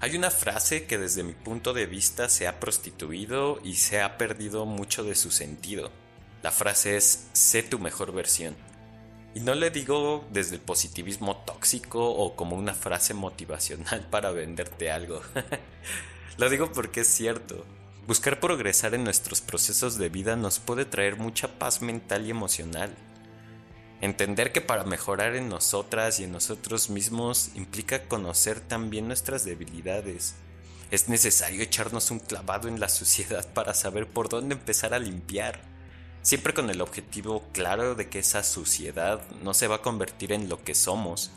Hay 0.01 0.17
una 0.17 0.29
frase 0.29 0.85
que 0.85 0.97
desde 0.97 1.23
mi 1.23 1.31
punto 1.31 1.71
de 1.71 1.85
vista 1.85 2.27
se 2.27 2.45
ha 2.45 2.59
prostituido 2.59 3.61
y 3.63 3.75
se 3.75 4.01
ha 4.01 4.17
perdido 4.17 4.65
mucho 4.65 5.05
de 5.05 5.15
su 5.15 5.31
sentido. 5.31 5.89
La 6.41 6.51
frase 6.51 6.97
es 6.97 7.27
sé 7.31 7.63
tu 7.63 7.79
mejor 7.79 8.11
versión. 8.11 8.57
Y 9.33 9.39
no 9.39 9.55
le 9.55 9.69
digo 9.69 10.27
desde 10.31 10.55
el 10.55 10.61
positivismo 10.61 11.37
tóxico 11.37 12.05
o 12.05 12.35
como 12.35 12.57
una 12.57 12.73
frase 12.73 13.13
motivacional 13.13 14.05
para 14.11 14.31
venderte 14.31 14.91
algo. 14.91 15.21
Lo 16.37 16.49
digo 16.49 16.73
porque 16.73 17.01
es 17.01 17.07
cierto. 17.07 17.65
Buscar 18.05 18.41
progresar 18.41 18.93
en 18.95 19.05
nuestros 19.05 19.39
procesos 19.39 19.97
de 19.97 20.09
vida 20.09 20.35
nos 20.35 20.59
puede 20.59 20.83
traer 20.83 21.15
mucha 21.15 21.57
paz 21.57 21.81
mental 21.81 22.25
y 22.25 22.31
emocional. 22.31 22.93
Entender 24.03 24.51
que 24.51 24.59
para 24.59 24.83
mejorar 24.83 25.33
en 25.37 25.47
nosotras 25.47 26.19
y 26.19 26.25
en 26.25 26.33
nosotros 26.33 26.89
mismos 26.89 27.51
implica 27.55 28.03
conocer 28.09 28.59
también 28.59 29.07
nuestras 29.07 29.45
debilidades. 29.45 30.35
Es 30.91 31.07
necesario 31.07 31.61
echarnos 31.61 32.11
un 32.11 32.19
clavado 32.19 32.67
en 32.67 32.81
la 32.81 32.89
suciedad 32.89 33.47
para 33.53 33.73
saber 33.73 34.05
por 34.05 34.27
dónde 34.27 34.55
empezar 34.55 34.93
a 34.93 34.99
limpiar, 34.99 35.61
siempre 36.21 36.53
con 36.53 36.69
el 36.69 36.81
objetivo 36.81 37.47
claro 37.53 37.95
de 37.95 38.09
que 38.09 38.19
esa 38.19 38.43
suciedad 38.43 39.21
no 39.41 39.53
se 39.53 39.67
va 39.67 39.75
a 39.75 39.81
convertir 39.81 40.33
en 40.33 40.49
lo 40.49 40.61
que 40.61 40.75
somos 40.75 41.31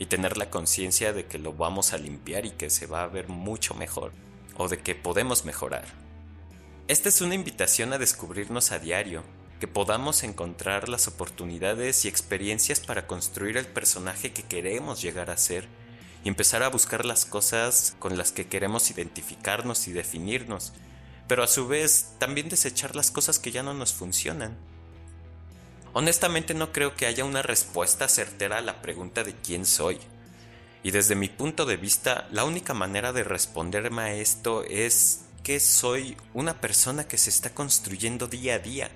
y 0.00 0.06
tener 0.06 0.38
la 0.38 0.50
conciencia 0.50 1.12
de 1.12 1.26
que 1.26 1.38
lo 1.38 1.52
vamos 1.52 1.92
a 1.92 1.98
limpiar 1.98 2.46
y 2.46 2.50
que 2.50 2.68
se 2.68 2.86
va 2.86 3.04
a 3.04 3.06
ver 3.06 3.28
mucho 3.28 3.74
mejor, 3.74 4.10
o 4.56 4.68
de 4.68 4.80
que 4.80 4.96
podemos 4.96 5.44
mejorar. 5.44 5.84
Esta 6.88 7.10
es 7.10 7.20
una 7.20 7.36
invitación 7.36 7.92
a 7.92 7.98
descubrirnos 7.98 8.72
a 8.72 8.80
diario, 8.80 9.22
que 9.58 9.66
podamos 9.66 10.22
encontrar 10.22 10.88
las 10.88 11.08
oportunidades 11.08 12.04
y 12.04 12.08
experiencias 12.08 12.80
para 12.80 13.06
construir 13.06 13.56
el 13.56 13.66
personaje 13.66 14.32
que 14.32 14.44
queremos 14.44 15.02
llegar 15.02 15.30
a 15.30 15.36
ser 15.36 15.66
y 16.24 16.28
empezar 16.28 16.62
a 16.62 16.68
buscar 16.68 17.04
las 17.04 17.24
cosas 17.24 17.96
con 17.98 18.16
las 18.16 18.30
que 18.30 18.46
queremos 18.46 18.90
identificarnos 18.90 19.88
y 19.88 19.92
definirnos, 19.92 20.72
pero 21.26 21.42
a 21.42 21.48
su 21.48 21.66
vez 21.66 22.14
también 22.18 22.48
desechar 22.48 22.94
las 22.94 23.10
cosas 23.10 23.38
que 23.38 23.50
ya 23.50 23.62
no 23.62 23.74
nos 23.74 23.92
funcionan. 23.92 24.56
Honestamente 25.92 26.54
no 26.54 26.72
creo 26.72 26.94
que 26.94 27.06
haya 27.06 27.24
una 27.24 27.42
respuesta 27.42 28.08
certera 28.08 28.58
a 28.58 28.62
la 28.62 28.80
pregunta 28.80 29.24
de 29.24 29.34
quién 29.34 29.66
soy. 29.66 29.98
Y 30.84 30.92
desde 30.92 31.16
mi 31.16 31.28
punto 31.28 31.66
de 31.66 31.76
vista, 31.76 32.28
la 32.30 32.44
única 32.44 32.72
manera 32.72 33.12
de 33.12 33.24
responderme 33.24 34.02
a 34.02 34.14
esto 34.14 34.62
es 34.62 35.24
que 35.42 35.58
soy 35.58 36.16
una 36.34 36.60
persona 36.60 37.08
que 37.08 37.18
se 37.18 37.30
está 37.30 37.52
construyendo 37.52 38.28
día 38.28 38.54
a 38.54 38.58
día 38.58 38.90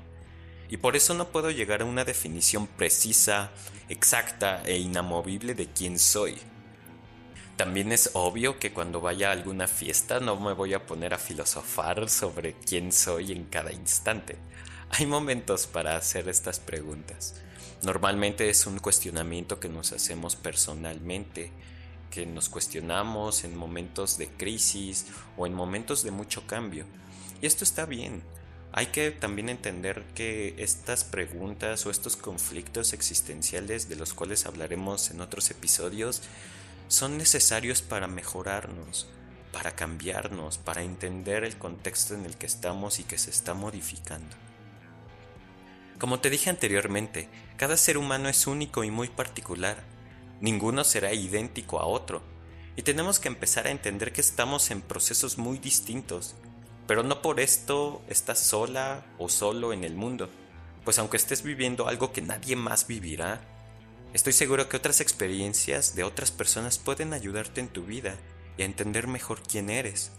y 0.68 0.76
por 0.78 0.96
eso 0.96 1.14
no 1.14 1.28
puedo 1.28 1.50
llegar 1.50 1.82
a 1.82 1.84
una 1.84 2.04
definición 2.04 2.66
precisa, 2.66 3.50
exacta 3.88 4.62
e 4.64 4.78
inamovible 4.78 5.54
de 5.54 5.66
quién 5.66 5.98
soy. 5.98 6.38
También 7.56 7.92
es 7.92 8.10
obvio 8.14 8.58
que 8.58 8.72
cuando 8.72 9.00
vaya 9.00 9.28
a 9.28 9.32
alguna 9.32 9.68
fiesta 9.68 10.20
no 10.20 10.40
me 10.40 10.54
voy 10.54 10.74
a 10.74 10.86
poner 10.86 11.14
a 11.14 11.18
filosofar 11.18 12.08
sobre 12.08 12.54
quién 12.54 12.92
soy 12.92 13.32
en 13.32 13.44
cada 13.44 13.72
instante. 13.72 14.36
Hay 14.90 15.06
momentos 15.06 15.66
para 15.66 15.96
hacer 15.96 16.28
estas 16.28 16.58
preguntas. 16.58 17.34
Normalmente 17.82 18.48
es 18.48 18.66
un 18.66 18.78
cuestionamiento 18.78 19.60
que 19.60 19.68
nos 19.68 19.92
hacemos 19.92 20.36
personalmente, 20.36 21.50
que 22.10 22.26
nos 22.26 22.48
cuestionamos 22.48 23.44
en 23.44 23.56
momentos 23.56 24.18
de 24.18 24.28
crisis 24.28 25.06
o 25.36 25.46
en 25.46 25.54
momentos 25.54 26.02
de 26.02 26.10
mucho 26.10 26.46
cambio. 26.46 26.86
Y 27.40 27.46
esto 27.46 27.64
está 27.64 27.86
bien, 27.86 28.22
hay 28.72 28.86
que 28.86 29.10
también 29.10 29.50
entender 29.50 30.02
que 30.14 30.54
estas 30.56 31.04
preguntas 31.04 31.84
o 31.84 31.90
estos 31.90 32.16
conflictos 32.16 32.94
existenciales 32.94 33.90
de 33.90 33.96
los 33.96 34.14
cuales 34.14 34.46
hablaremos 34.46 35.10
en 35.10 35.20
otros 35.20 35.50
episodios 35.50 36.22
son 36.88 37.18
necesarios 37.18 37.82
para 37.82 38.06
mejorarnos, 38.06 39.08
para 39.52 39.76
cambiarnos, 39.76 40.56
para 40.56 40.82
entender 40.82 41.44
el 41.44 41.58
contexto 41.58 42.14
en 42.14 42.24
el 42.24 42.38
que 42.38 42.46
estamos 42.46 42.98
y 42.98 43.04
que 43.04 43.18
se 43.18 43.30
está 43.30 43.52
modificando. 43.52 44.34
Como 45.98 46.20
te 46.20 46.30
dije 46.30 46.48
anteriormente, 46.48 47.28
cada 47.58 47.76
ser 47.76 47.98
humano 47.98 48.28
es 48.30 48.46
único 48.46 48.84
y 48.84 48.90
muy 48.90 49.08
particular. 49.08 49.84
ninguno 50.40 50.82
será 50.82 51.12
idéntico 51.12 51.78
a 51.78 51.86
otro, 51.86 52.20
y 52.74 52.82
tenemos 52.82 53.20
que 53.20 53.28
empezar 53.28 53.66
a 53.66 53.70
entender 53.70 54.12
que 54.12 54.20
estamos 54.20 54.70
en 54.70 54.80
procesos 54.80 55.38
muy 55.38 55.58
distintos, 55.58 56.34
pero 56.86 57.02
no 57.02 57.22
por 57.22 57.40
esto 57.40 58.02
estás 58.08 58.38
sola 58.38 59.04
o 59.18 59.28
solo 59.28 59.72
en 59.72 59.84
el 59.84 59.94
mundo, 59.94 60.28
pues 60.84 60.98
aunque 60.98 61.16
estés 61.16 61.42
viviendo 61.42 61.88
algo 61.88 62.12
que 62.12 62.22
nadie 62.22 62.56
más 62.56 62.86
vivirá, 62.86 63.40
estoy 64.12 64.32
seguro 64.32 64.68
que 64.68 64.76
otras 64.76 65.00
experiencias 65.00 65.94
de 65.94 66.04
otras 66.04 66.30
personas 66.30 66.78
pueden 66.78 67.12
ayudarte 67.12 67.60
en 67.60 67.68
tu 67.68 67.84
vida 67.84 68.16
y 68.56 68.62
a 68.62 68.66
entender 68.66 69.06
mejor 69.06 69.42
quién 69.42 69.70
eres. 69.70 70.12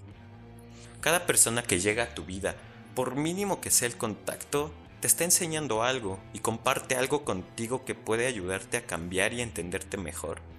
Cada 1.01 1.25
persona 1.25 1.63
que 1.63 1.79
llega 1.79 2.03
a 2.03 2.15
tu 2.15 2.23
vida, 2.23 2.55
por 2.95 3.15
mínimo 3.15 3.59
que 3.59 3.71
sea 3.71 3.87
el 3.87 3.97
contacto, 3.97 4.71
te 5.01 5.07
está 5.07 5.25
enseñando 5.25 5.83
algo 5.83 6.17
y 6.31 6.39
comparte 6.39 6.95
algo 6.95 7.25
contigo 7.25 7.83
que 7.83 7.93
puede 7.93 8.25
ayudarte 8.25 8.77
a 8.77 8.85
cambiar 8.85 9.33
y 9.33 9.41
entenderte 9.41 9.97
mejor. 9.97 10.52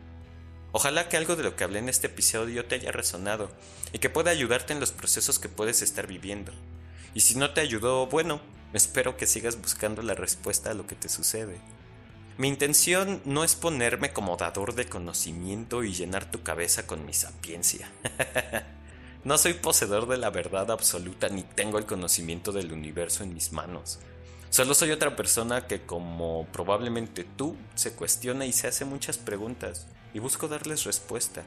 Ojalá 0.76 1.08
que 1.08 1.16
algo 1.16 1.36
de 1.36 1.44
lo 1.44 1.54
que 1.54 1.62
hablé 1.62 1.78
en 1.78 1.88
este 1.88 2.08
episodio 2.08 2.64
te 2.64 2.74
haya 2.74 2.90
resonado 2.90 3.48
y 3.92 4.00
que 4.00 4.10
pueda 4.10 4.32
ayudarte 4.32 4.72
en 4.72 4.80
los 4.80 4.90
procesos 4.90 5.38
que 5.38 5.48
puedes 5.48 5.82
estar 5.82 6.08
viviendo. 6.08 6.50
Y 7.14 7.20
si 7.20 7.36
no 7.36 7.52
te 7.52 7.60
ayudó, 7.60 8.08
bueno, 8.08 8.40
espero 8.72 9.16
que 9.16 9.28
sigas 9.28 9.62
buscando 9.62 10.02
la 10.02 10.14
respuesta 10.14 10.72
a 10.72 10.74
lo 10.74 10.84
que 10.88 10.96
te 10.96 11.08
sucede. 11.08 11.60
Mi 12.38 12.48
intención 12.48 13.22
no 13.24 13.44
es 13.44 13.54
ponerme 13.54 14.12
como 14.12 14.36
dador 14.36 14.74
de 14.74 14.88
conocimiento 14.88 15.84
y 15.84 15.94
llenar 15.94 16.28
tu 16.28 16.42
cabeza 16.42 16.88
con 16.88 17.06
mi 17.06 17.12
sapiencia. 17.12 17.88
no 19.24 19.38
soy 19.38 19.54
poseedor 19.54 20.08
de 20.08 20.18
la 20.18 20.30
verdad 20.30 20.72
absoluta 20.72 21.28
ni 21.28 21.44
tengo 21.44 21.78
el 21.78 21.86
conocimiento 21.86 22.50
del 22.50 22.72
universo 22.72 23.22
en 23.22 23.32
mis 23.32 23.52
manos. 23.52 24.00
Solo 24.50 24.74
soy 24.74 24.90
otra 24.90 25.14
persona 25.14 25.68
que 25.68 25.82
como 25.82 26.48
probablemente 26.52 27.22
tú 27.22 27.56
se 27.76 27.92
cuestiona 27.92 28.44
y 28.44 28.52
se 28.52 28.66
hace 28.66 28.84
muchas 28.84 29.18
preguntas 29.18 29.86
y 30.14 30.20
busco 30.20 30.48
darles 30.48 30.84
respuesta. 30.84 31.42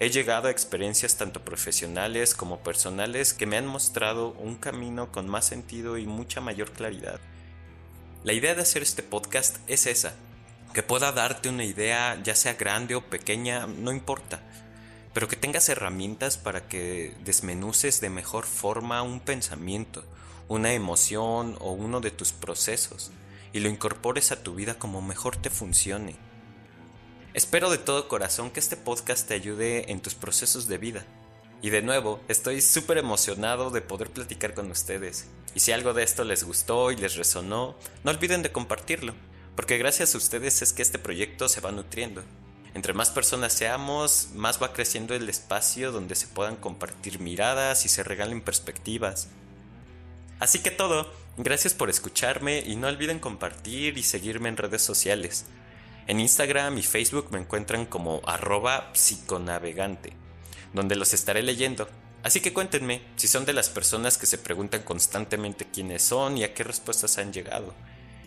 He 0.00 0.10
llegado 0.10 0.48
a 0.48 0.50
experiencias 0.50 1.16
tanto 1.16 1.44
profesionales 1.44 2.34
como 2.34 2.58
personales 2.58 3.32
que 3.32 3.46
me 3.46 3.56
han 3.56 3.66
mostrado 3.66 4.32
un 4.32 4.56
camino 4.56 5.10
con 5.10 5.28
más 5.28 5.46
sentido 5.46 5.96
y 5.96 6.06
mucha 6.06 6.40
mayor 6.40 6.72
claridad. 6.72 7.20
La 8.24 8.32
idea 8.32 8.54
de 8.54 8.62
hacer 8.62 8.82
este 8.82 9.02
podcast 9.02 9.56
es 9.68 9.86
esa, 9.86 10.14
que 10.72 10.82
pueda 10.82 11.12
darte 11.12 11.48
una 11.48 11.64
idea 11.64 12.20
ya 12.22 12.34
sea 12.34 12.54
grande 12.54 12.94
o 12.94 13.04
pequeña, 13.04 13.66
no 13.66 13.90
importa, 13.90 14.40
pero 15.14 15.26
que 15.26 15.36
tengas 15.36 15.68
herramientas 15.68 16.36
para 16.36 16.68
que 16.68 17.16
desmenuces 17.24 18.00
de 18.00 18.10
mejor 18.10 18.44
forma 18.44 19.02
un 19.02 19.20
pensamiento, 19.20 20.04
una 20.46 20.72
emoción 20.74 21.56
o 21.60 21.72
uno 21.72 22.00
de 22.00 22.10
tus 22.10 22.32
procesos 22.32 23.10
y 23.52 23.60
lo 23.60 23.68
incorpores 23.68 24.30
a 24.30 24.42
tu 24.42 24.54
vida 24.54 24.78
como 24.78 25.02
mejor 25.02 25.36
te 25.36 25.50
funcione. 25.50 26.27
Espero 27.38 27.70
de 27.70 27.78
todo 27.78 28.08
corazón 28.08 28.50
que 28.50 28.58
este 28.58 28.76
podcast 28.76 29.28
te 29.28 29.34
ayude 29.34 29.92
en 29.92 30.00
tus 30.00 30.16
procesos 30.16 30.66
de 30.66 30.76
vida. 30.76 31.04
Y 31.62 31.70
de 31.70 31.82
nuevo, 31.82 32.20
estoy 32.26 32.60
súper 32.60 32.98
emocionado 32.98 33.70
de 33.70 33.80
poder 33.80 34.10
platicar 34.10 34.54
con 34.54 34.68
ustedes. 34.72 35.28
Y 35.54 35.60
si 35.60 35.70
algo 35.70 35.94
de 35.94 36.02
esto 36.02 36.24
les 36.24 36.42
gustó 36.42 36.90
y 36.90 36.96
les 36.96 37.14
resonó, 37.14 37.76
no 38.02 38.10
olviden 38.10 38.42
de 38.42 38.50
compartirlo, 38.50 39.14
porque 39.54 39.78
gracias 39.78 40.16
a 40.16 40.18
ustedes 40.18 40.62
es 40.62 40.72
que 40.72 40.82
este 40.82 40.98
proyecto 40.98 41.48
se 41.48 41.60
va 41.60 41.70
nutriendo. 41.70 42.24
Entre 42.74 42.92
más 42.92 43.10
personas 43.10 43.52
seamos, 43.52 44.30
más 44.34 44.60
va 44.60 44.72
creciendo 44.72 45.14
el 45.14 45.28
espacio 45.28 45.92
donde 45.92 46.16
se 46.16 46.26
puedan 46.26 46.56
compartir 46.56 47.20
miradas 47.20 47.84
y 47.84 47.88
se 47.88 48.02
regalen 48.02 48.40
perspectivas. 48.40 49.28
Así 50.40 50.58
que 50.58 50.72
todo, 50.72 51.08
gracias 51.36 51.72
por 51.72 51.88
escucharme 51.88 52.64
y 52.66 52.74
no 52.74 52.88
olviden 52.88 53.20
compartir 53.20 53.96
y 53.96 54.02
seguirme 54.02 54.48
en 54.48 54.56
redes 54.56 54.82
sociales. 54.82 55.46
En 56.08 56.20
Instagram 56.20 56.78
y 56.78 56.82
Facebook 56.82 57.28
me 57.30 57.38
encuentran 57.38 57.84
como 57.84 58.22
arroba 58.24 58.90
psiconavegante, 58.94 60.14
donde 60.72 60.96
los 60.96 61.12
estaré 61.12 61.42
leyendo. 61.42 61.86
Así 62.22 62.40
que 62.40 62.54
cuéntenme 62.54 63.02
si 63.16 63.28
son 63.28 63.44
de 63.44 63.52
las 63.52 63.68
personas 63.68 64.16
que 64.16 64.24
se 64.24 64.38
preguntan 64.38 64.82
constantemente 64.84 65.66
quiénes 65.70 66.02
son 66.02 66.38
y 66.38 66.44
a 66.44 66.54
qué 66.54 66.64
respuestas 66.64 67.18
han 67.18 67.34
llegado. 67.34 67.74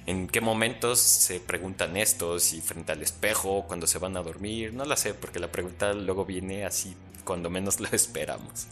En 0.05 0.27
qué 0.27 0.41
momentos 0.41 0.99
se 0.99 1.39
preguntan 1.39 1.97
esto, 1.97 2.39
si 2.39 2.61
frente 2.61 2.91
al 2.91 3.01
espejo, 3.01 3.65
cuando 3.67 3.87
se 3.87 3.97
van 3.97 4.15
a 4.15 4.21
dormir, 4.21 4.73
no 4.75 4.85
lo 4.85 4.95
sé, 4.95 5.15
porque 5.15 5.39
la 5.39 5.51
pregunta 5.51 5.93
luego 5.93 6.23
viene 6.23 6.65
así 6.65 6.95
cuando 7.23 7.49
menos 7.49 7.79
lo 7.79 7.87
esperamos. 7.91 8.67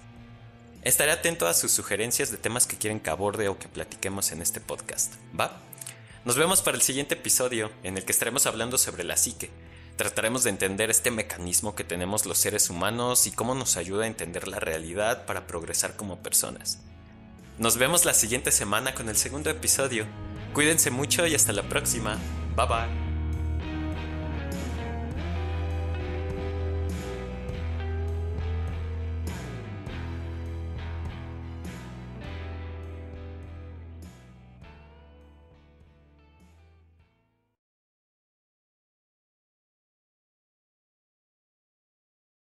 Estaré 0.83 1.11
atento 1.11 1.47
a 1.47 1.55
sus 1.55 1.71
sugerencias 1.71 2.29
de 2.29 2.37
temas 2.37 2.67
que 2.67 2.77
quieren 2.77 2.99
que 2.99 3.09
aborde 3.09 3.49
o 3.49 3.57
que 3.57 3.67
platiquemos 3.67 4.31
en 4.31 4.43
este 4.43 4.61
podcast. 4.61 5.15
¿Va? 5.37 5.57
Nos 6.25 6.35
vemos 6.35 6.61
para 6.61 6.75
el 6.75 6.81
siguiente 6.81 7.15
episodio 7.15 7.71
en 7.83 7.97
el 7.97 8.05
que 8.05 8.11
estaremos 8.11 8.45
hablando 8.45 8.77
sobre 8.77 9.03
la 9.03 9.15
psique. 9.15 9.49
Trataremos 9.95 10.43
de 10.43 10.49
entender 10.49 10.89
este 10.89 11.11
mecanismo 11.11 11.75
que 11.75 11.83
tenemos 11.83 12.25
los 12.25 12.37
seres 12.37 12.69
humanos 12.69 13.25
y 13.27 13.31
cómo 13.31 13.55
nos 13.55 13.77
ayuda 13.77 14.03
a 14.03 14.07
entender 14.07 14.47
la 14.47 14.59
realidad 14.59 15.25
para 15.25 15.47
progresar 15.47 15.95
como 15.95 16.19
personas. 16.19 16.79
Nos 17.57 17.77
vemos 17.77 18.05
la 18.05 18.13
siguiente 18.13 18.51
semana 18.51 18.93
con 18.93 19.09
el 19.09 19.17
segundo 19.17 19.49
episodio. 19.49 20.05
Cuídense 20.53 20.91
mucho 20.91 21.27
y 21.27 21.35
hasta 21.35 21.53
la 21.53 21.63
próxima. 21.63 22.17
Bye 22.55 22.67
bye. 22.67 23.08